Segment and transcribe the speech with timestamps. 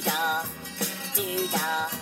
[0.00, 0.48] Doodah,
[1.12, 1.92] doodah.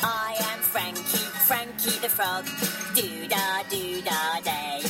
[0.00, 2.48] I am Frankie, Frankie the Frog.
[2.96, 4.80] Doodah, doodah day.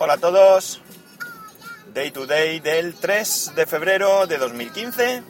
[0.00, 0.82] Hola a todos.
[1.94, 5.22] Day to day del 3 de febrero de 2015.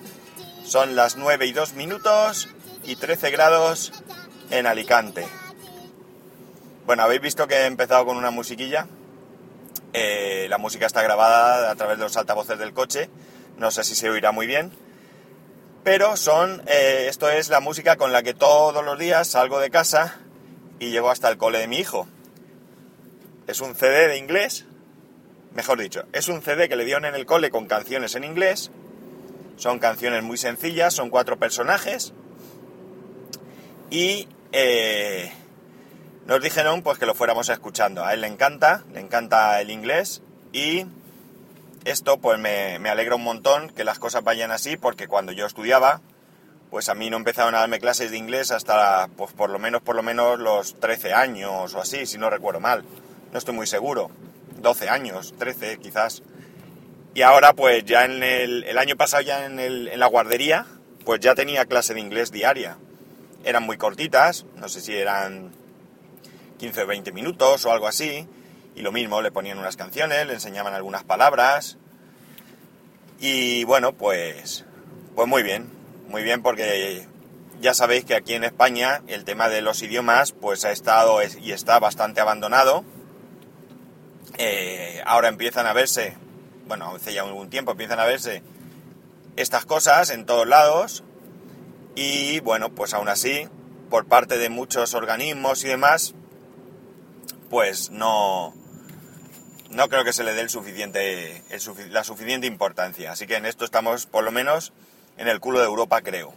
[0.65, 2.49] Son las 9 y 2 minutos
[2.85, 3.93] y 13 grados
[4.49, 5.29] en Alicante.
[6.87, 8.87] Bueno, habéis visto que he empezado con una musiquilla.
[9.93, 13.11] Eh, la música está grabada a través de los altavoces del coche.
[13.61, 14.73] No sé si se oirá muy bien.
[15.85, 19.69] Pero son, eh, esto es la música con la que todos los días salgo de
[19.69, 20.17] casa
[20.79, 22.09] y llego hasta el cole de mi hijo.
[23.47, 24.65] Es un CD de inglés,
[25.53, 28.71] mejor dicho, es un CD que le dieron en el cole con canciones en inglés.
[29.59, 32.15] Son canciones muy sencillas, son cuatro personajes.
[33.91, 35.35] Y eh,
[36.25, 38.07] nos dijeron pues que lo fuéramos escuchando.
[38.07, 40.87] A él le encanta, le encanta el inglés y
[41.85, 45.47] esto pues me, me, alegra un montón que las cosas vayan así porque cuando yo
[45.47, 46.01] estudiaba
[46.71, 49.83] pues a mí no empezaron a darme clases de inglés hasta pues por lo menos
[49.83, 52.85] por lo menos los 13 años o así, si no recuerdo mal.
[53.33, 54.11] No estoy muy seguro.
[54.61, 56.23] 12 años, 13 quizás.
[57.15, 60.67] Y ahora pues ya en el, año pasado ya en la guardería
[61.05, 62.79] pues ya tenía clase de inglés diaria.
[63.43, 65.51] Eran muy cortitas, no sé si eran
[66.59, 68.29] 15 o 20 minutos o algo así.
[68.75, 71.79] Y lo mismo, le ponían unas canciones, le enseñaban algunas palabras.
[73.19, 74.65] Y bueno, pues,
[75.15, 75.69] pues muy bien,
[76.09, 77.07] muy bien porque
[77.61, 81.53] ya sabéis que aquí en España el tema de los idiomas pues ha estado y
[81.53, 82.85] está bastante abandonado.
[84.39, 86.17] Eh, ahora empiezan a verse,
[86.67, 88.43] bueno, hace ya algún tiempo empiezan a verse
[89.37, 91.05] estas cosas en todos lados.
[91.95, 93.49] Y bueno, pues aún así,
[93.91, 96.15] por parte de muchos organismos y demás,
[97.51, 98.55] pues no,
[99.71, 103.13] no creo que se le dé el suficiente, el la suficiente importancia.
[103.13, 104.73] Así que en esto estamos por lo menos
[105.17, 106.35] en el culo de Europa, creo.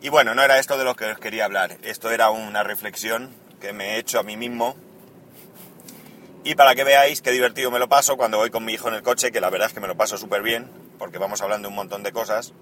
[0.00, 1.76] Y bueno, no era esto de lo que os quería hablar.
[1.82, 4.74] Esto era una reflexión que me he hecho a mí mismo.
[6.44, 8.94] Y para que veáis qué divertido me lo paso cuando voy con mi hijo en
[8.94, 11.68] el coche, que la verdad es que me lo paso súper bien, porque vamos hablando
[11.68, 12.52] un montón de cosas.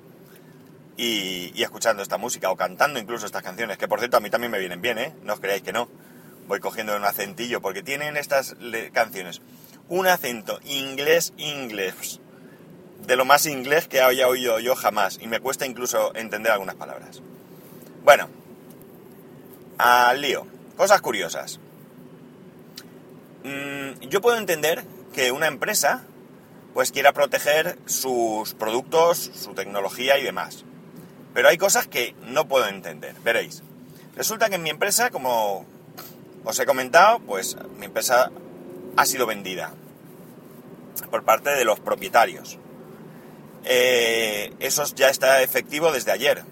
[0.97, 4.31] Y, y, escuchando esta música o cantando incluso estas canciones, que por cierto a mí
[4.31, 5.13] también me vienen bien, ¿eh?
[5.23, 5.89] No os creáis que no
[6.47, 8.57] voy cogiendo un acentillo, porque tienen estas
[8.93, 9.41] canciones
[9.89, 12.21] un acento inglés-inglés,
[13.07, 16.77] de lo más inglés que haya oído yo jamás, y me cuesta incluso entender algunas
[16.77, 17.21] palabras.
[18.03, 18.29] Bueno,
[19.79, 20.47] al lío.
[20.77, 21.61] Cosas curiosas.
[23.45, 24.85] Mm, yo puedo entender
[25.15, 26.03] que una empresa
[26.73, 30.65] pues quiera proteger sus productos, su tecnología y demás.
[31.33, 33.15] Pero hay cosas que no puedo entender.
[33.23, 33.63] Veréis.
[34.17, 35.67] Resulta que en mi empresa, como
[36.45, 38.31] os he comentado, pues mi empresa
[38.97, 39.73] ha sido vendida
[41.11, 42.59] por parte de los propietarios.
[43.65, 46.45] Eh, eso ya está efectivo desde ayer.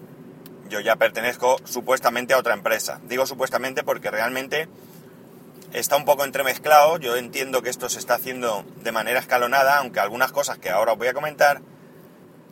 [0.69, 2.99] Yo ya pertenezco supuestamente a otra empresa.
[3.03, 4.67] Digo supuestamente porque realmente
[5.73, 6.97] está un poco entremezclado.
[6.97, 10.93] Yo entiendo que esto se está haciendo de manera escalonada, aunque algunas cosas que ahora
[10.93, 11.61] os voy a comentar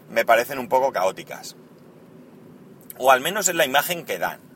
[0.09, 1.55] me parecen un poco caóticas.
[2.97, 4.50] O al menos es la imagen que dan.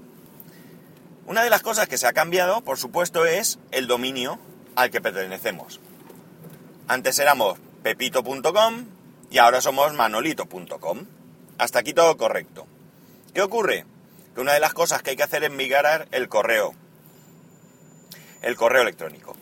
[1.26, 4.38] Una de las cosas que se ha cambiado, por supuesto, es el dominio
[4.76, 5.80] al que pertenecemos.
[6.88, 8.86] Antes éramos pepito.com
[9.32, 11.06] y ahora somos manolito.com.
[11.58, 12.68] Hasta aquí todo correcto.
[13.34, 13.86] ¿Qué ocurre?
[14.36, 16.76] Que una de las cosas que hay que hacer es migrar el correo.
[18.44, 19.36] El correo electrónico.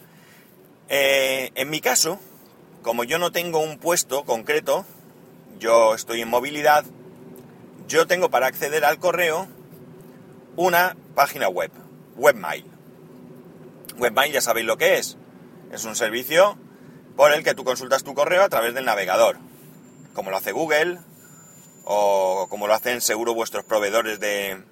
[0.88, 2.17] Eh, en mi caso,
[2.81, 4.85] como yo no tengo un puesto concreto,
[5.59, 6.85] yo estoy en movilidad,
[7.89, 9.49] yo tengo para acceder al correo
[10.56, 11.72] una página web,
[12.16, 12.66] Webmail.
[13.97, 15.18] Webmail ya sabéis lo que es.
[15.72, 16.58] Es un servicio
[17.16, 19.38] por el que tú consultas tu correo a través del navegador,
[20.14, 21.00] como lo hace Google
[21.86, 24.64] o como lo hacen seguro vuestros proveedores de,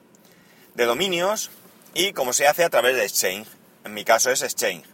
[0.76, 1.52] dominios
[1.94, 3.48] y como se hace a través de Exchange.
[3.84, 4.86] En mi caso es Exchange.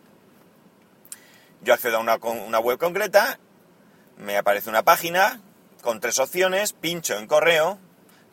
[1.62, 3.40] Yo accedo a una web concreta,
[4.18, 5.42] me aparece una página
[5.81, 7.80] con tres opciones, pincho en correo,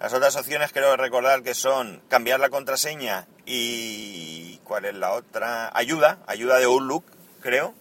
[0.04, 4.60] las otras opciones quiero recordar que son cambiar la contraseña y...
[4.62, 5.74] ¿Cuál es la otra?
[5.74, 7.06] Ayuda, ayuda de Outlook,
[7.40, 7.74] creo.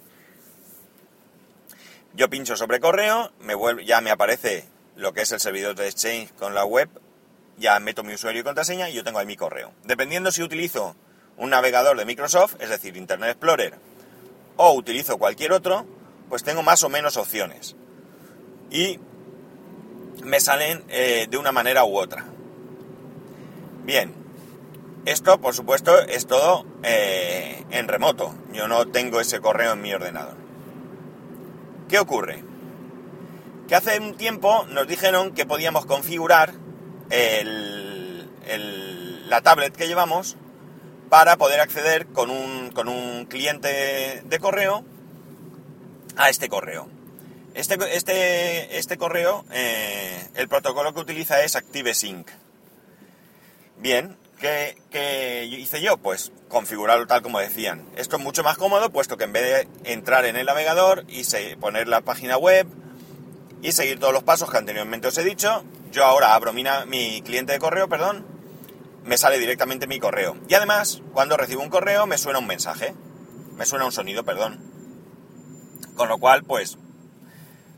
[2.14, 5.90] Yo pincho sobre correo, me vuelve, ya me aparece lo que es el servidor de
[5.90, 6.88] Exchange con la web,
[7.58, 9.74] ya meto mi usuario y contraseña y yo tengo ahí mi correo.
[9.84, 10.96] Dependiendo si utilizo
[11.36, 13.78] un navegador de Microsoft, es decir, Internet Explorer,
[14.56, 15.86] o utilizo cualquier otro,
[16.30, 17.76] pues tengo más o menos opciones.
[18.72, 19.02] Y
[20.24, 22.26] me salen eh, de una manera u otra.
[23.84, 24.14] Bien,
[25.06, 28.34] esto por supuesto es todo eh, en remoto.
[28.54, 30.36] Yo no tengo ese correo en mi ordenador.
[31.90, 32.44] ¿Qué ocurre?
[33.68, 36.54] que hace un tiempo nos dijeron que podíamos configurar
[39.28, 40.36] la tablet que llevamos
[41.10, 44.84] para poder acceder con un cliente de correo
[46.18, 46.88] a este correo.
[47.54, 52.28] Este, este, este correo, eh, el protocolo que utiliza es ActiveSync.
[53.78, 55.98] Bien, ¿qué, qué hice yo?
[55.98, 57.86] Pues configurarlo tal como decían.
[57.96, 59.44] Esto es mucho más cómodo, puesto que en vez
[59.84, 62.68] de entrar en el navegador y se- poner la página web
[63.62, 67.22] y seguir todos los pasos que anteriormente os he dicho, yo ahora abro mi, mi
[67.22, 68.26] cliente de correo, perdón,
[69.06, 70.38] me sale directamente mi correo.
[70.50, 72.94] Y además, cuando recibo un correo, me suena un mensaje.
[73.58, 74.60] Me suena un sonido, perdón.
[75.96, 76.78] Con lo cual, pues,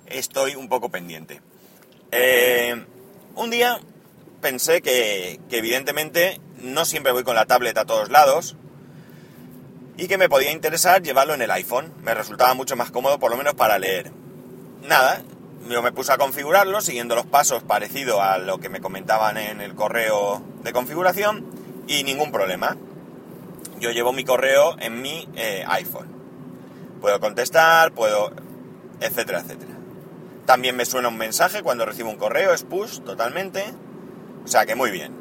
[0.07, 1.41] estoy un poco pendiente.
[2.11, 2.85] Eh,
[3.35, 3.79] un día
[4.41, 8.55] pensé que, evidentemente no siempre voy con la tablet a todos lados
[9.97, 11.93] y que me podía interesar llevarlo en el iPhone.
[12.03, 14.11] Me resultaba mucho más cómodo, por lo menos para leer.
[14.83, 15.23] Nada,
[15.69, 19.61] yo me puse a configurarlo siguiendo los pasos parecido a lo que me comentaban en
[19.61, 21.45] el correo de configuración
[21.87, 22.77] y ningún problema.
[23.79, 26.07] Yo llevo mi correo en mi eh, iPhone.
[27.01, 28.31] Puedo contestar, puedo...
[29.01, 29.74] etcétera, etcétera.
[30.45, 33.63] También me suena un mensaje cuando recibo un correo, es push totalmente.
[34.43, 35.13] O sea que muy bien.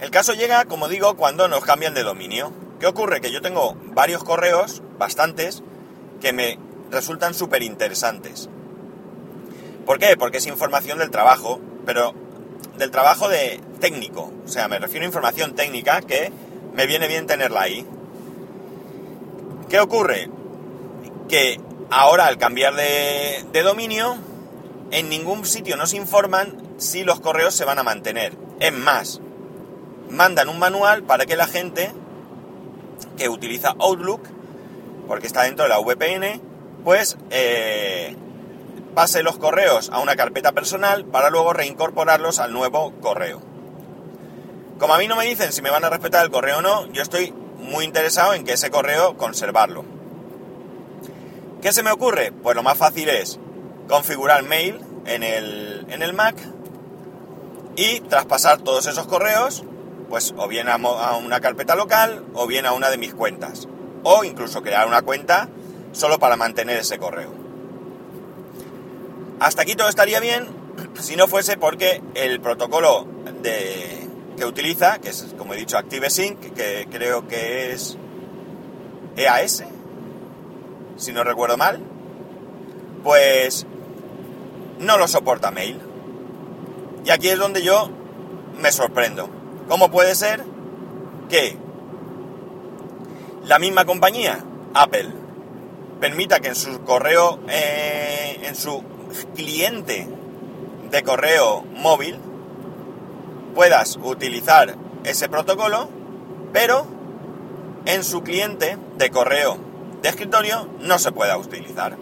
[0.00, 2.52] El caso llega, como digo, cuando nos cambian de dominio.
[2.80, 3.20] ¿Qué ocurre?
[3.20, 5.62] Que yo tengo varios correos, bastantes,
[6.20, 6.58] que me
[6.90, 8.48] resultan súper interesantes.
[9.86, 10.16] ¿Por qué?
[10.16, 12.14] Porque es información del trabajo, pero
[12.78, 14.32] del trabajo de técnico.
[14.44, 16.32] O sea, me refiero a información técnica que
[16.74, 17.86] me viene bien tenerla ahí.
[19.68, 20.28] ¿Qué ocurre?
[21.28, 21.60] Que
[21.92, 24.16] ahora al cambiar de, dominio,
[24.90, 28.32] en ningún sitio nos informan si los correos se van a mantener.
[28.60, 29.20] Es más,
[30.10, 31.92] mandan un manual para que la gente
[33.16, 34.22] que utiliza Outlook,
[35.06, 36.40] porque está dentro de la VPN,
[36.82, 38.16] pues eh,
[38.94, 43.42] pase los correos a una carpeta personal para luego reincorporarlos al nuevo correo.
[44.78, 46.86] Como a mí no me dicen si me van a respetar el correo o no,
[46.92, 50.01] yo estoy muy interesado en que ese correo conservarlo.
[51.62, 52.32] ¿Qué se me ocurre?
[52.32, 53.38] Pues lo más fácil es
[53.88, 56.34] configurar mail en el, en el Mac
[57.76, 59.62] y traspasar todos esos correos,
[60.08, 60.76] pues o bien a,
[61.16, 63.68] una carpeta local o bien a una de mis cuentas.
[64.02, 65.48] O incluso crear una cuenta
[65.92, 67.32] solo para mantener ese correo.
[69.38, 70.48] Hasta aquí todo estaría bien
[71.00, 73.06] si no fuese porque el protocolo
[73.40, 77.96] de, que utiliza, que es como he dicho ActiveSync, que creo que es
[79.16, 79.62] EAS,
[81.02, 81.80] si no recuerdo mal,
[83.02, 83.66] pues
[84.78, 85.80] no lo soporta mail.
[87.04, 87.90] Y aquí es donde yo
[88.60, 89.28] me sorprendo.
[89.68, 90.44] ¿Cómo puede ser
[91.28, 91.56] que
[93.44, 94.44] la misma compañía,
[94.74, 95.08] Apple,
[96.00, 98.84] permita que en su correo, eh, en su
[99.34, 100.06] cliente
[100.88, 102.16] de correo móvil,
[103.56, 105.88] puedas utilizar ese protocolo,
[106.52, 106.86] pero
[107.86, 109.71] en su cliente de correo
[110.02, 111.96] de escritorio no se pueda utilizar.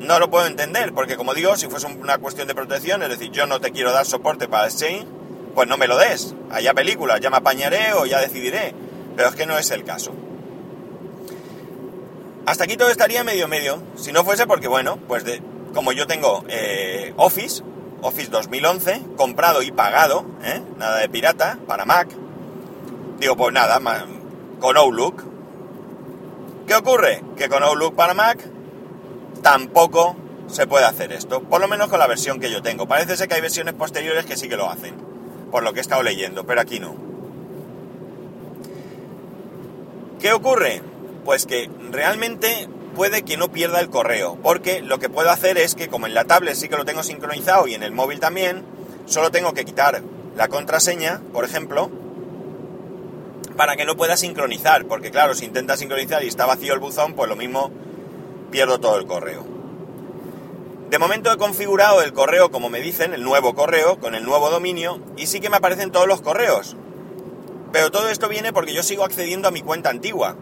[0.00, 3.30] No lo puedo entender, porque como digo, si fuese una cuestión de protección, es decir,
[3.30, 5.06] yo no te quiero dar soporte para Exchange,
[5.54, 6.34] pues no me lo des.
[6.50, 8.74] Haya películas, ya me apañaré o ya decidiré.
[9.16, 10.12] Pero es que no es el caso.
[12.46, 13.80] Hasta aquí todo estaría medio medio.
[13.94, 15.40] Si no fuese porque, bueno, pues de,
[15.72, 17.62] como yo tengo eh, Office,
[18.00, 20.60] Office 2011, comprado y pagado, ¿eh?
[20.76, 22.08] nada de pirata, para Mac,
[23.20, 23.80] digo, pues nada,
[24.58, 25.31] con Outlook.
[26.66, 27.22] ¿Qué ocurre?
[27.36, 28.38] Que con Outlook para Mac
[29.42, 30.16] tampoco
[30.46, 32.86] se puede hacer esto, por lo menos con la versión que yo tengo.
[32.86, 34.94] Parece ser que hay versiones posteriores que sí que lo hacen,
[35.50, 36.94] por lo que he estado leyendo, pero aquí no.
[40.20, 40.82] ¿Qué ocurre?
[41.24, 45.74] Pues que realmente puede que no pierda el correo, porque lo que puedo hacer es
[45.74, 48.62] que como en la tablet sí que lo tengo sincronizado y en el móvil también,
[49.06, 50.02] solo tengo que quitar
[50.36, 51.90] la contraseña, por ejemplo,
[53.56, 57.14] para que no pueda sincronizar, porque claro, si intenta sincronizar y está vacío el buzón,
[57.14, 57.70] pues lo mismo
[58.50, 59.44] pierdo todo el correo.
[60.90, 64.50] De momento he configurado el correo como me dicen, el nuevo correo, con el nuevo
[64.50, 66.76] dominio, y sí que me aparecen todos los correos.
[67.72, 70.36] Pero todo esto viene porque yo sigo accediendo a mi cuenta antigua.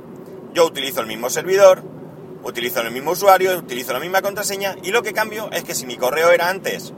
[0.52, 1.84] Yo utilizo el mismo servidor,
[2.42, 5.86] utilizo el mismo usuario, utilizo la misma contraseña, y lo que cambio es que si
[5.86, 6.92] mi correo era antes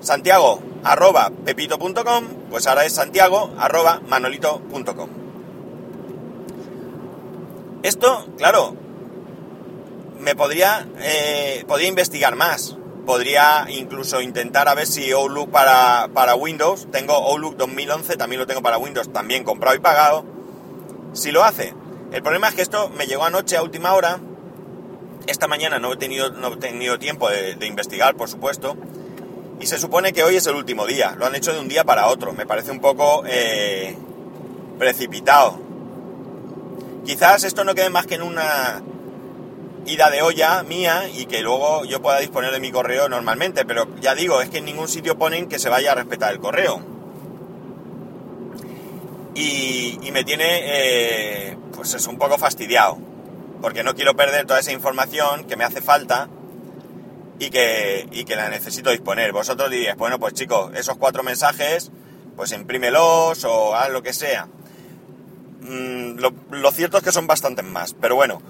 [0.00, 5.08] santiago arroba pepito.com, pues ahora es santiago arroba manolito.com.
[7.82, 8.76] Esto, claro,
[10.18, 12.76] me podría, eh, podría investigar más.
[13.06, 18.46] Podría incluso intentar a ver si Outlook para, para Windows, tengo Outlook 2011, también lo
[18.46, 20.24] tengo para Windows, también comprado y pagado,
[21.14, 21.74] si lo hace.
[22.12, 24.20] El problema es que esto me llegó anoche a última hora
[25.26, 28.76] Esta mañana no he tenido, no he tenido tiempo de, de investigar, por supuesto,
[29.60, 31.14] y se supone que hoy es el último día.
[31.18, 32.32] Lo han hecho de un día para otro.
[32.32, 33.94] Me parece un poco eh,
[34.78, 35.60] precipitado.
[37.04, 38.82] Quizás esto no quede más que en una
[39.84, 43.86] ida de olla mía y que luego yo pueda disponer de mi correo normalmente, pero
[44.00, 46.80] ya digo, es que en ningún sitio ponen que se vaya a respetar el correo.
[49.34, 52.98] Y, me tiene, eh, pues es un poco fastidiado,
[53.62, 56.28] porque no quiero perder toda esa información que me hace falta
[57.40, 59.32] y que, y que la necesito disponer.
[59.32, 61.90] Vosotros diréis, bueno, pues chicos, esos cuatro mensajes,
[62.36, 64.46] pues imprímelos o haz lo que sea.
[65.62, 68.42] Mm, lo, cierto es que son bastantes más, pero bueno.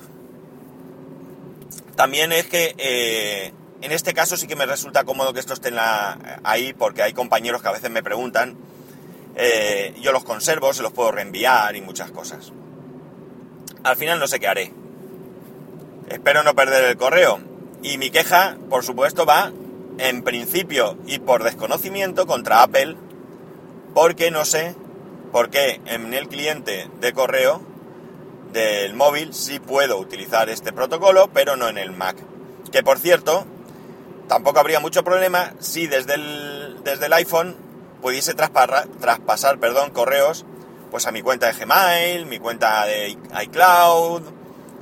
[1.95, 5.71] También es que eh, en este caso sí que me resulta cómodo que esto esté
[6.43, 8.57] ahí porque hay compañeros que a veces me preguntan.
[9.37, 12.53] Eh, yo los conservo, se los puedo reenviar y muchas cosas.
[13.85, 14.73] Al final no sé qué haré.
[16.09, 17.50] Espero no perder el correo.
[17.83, 19.53] Y mi queja, por supuesto, va
[19.99, 22.97] en principio y por desconocimiento contra Apple,
[23.95, 24.75] porque no sé
[25.33, 27.63] por qué en el cliente de correo
[28.53, 32.17] del móvil sí puedo utilizar este protocolo, pero no en el Mac.
[32.73, 33.47] Que por cierto,
[34.29, 37.57] tampoco habría mucho problema si desde el, desde el iPhone
[38.03, 40.45] pudiese traspasar, traspasar perdón, correos
[40.91, 44.23] pues a mi cuenta de Gmail, mi cuenta de iCloud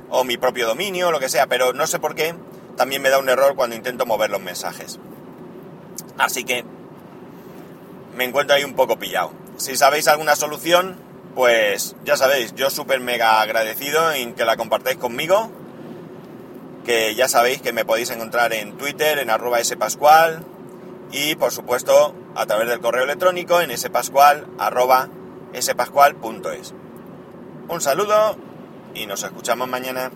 [0.09, 2.33] o mi propio dominio, lo que sea, pero no sé por qué
[2.79, 4.99] también me da un error cuando intento mover los mensajes.
[6.17, 6.63] Así que
[8.15, 9.33] me encuentro ahí un poco pillado.
[9.57, 10.95] Si sabéis alguna solución,
[11.35, 15.51] pues ya sabéis, yo súper mega agradecido en que la compartáis conmigo.
[16.85, 20.45] Que ya sabéis que me podéis encontrar en Twitter, en arroba spascual
[21.11, 25.09] y por supuesto a través del correo electrónico en spascual arroba.
[27.67, 28.37] Un saludo
[28.93, 30.11] y nos escuchamos mañana.